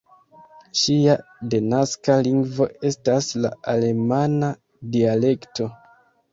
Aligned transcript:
Ŝia 0.83 1.17
denaska 1.55 2.17
lingvo 2.29 2.69
estas 2.93 3.29
la 3.45 3.55
alemana 3.77 4.53
dialekto. 4.99 5.73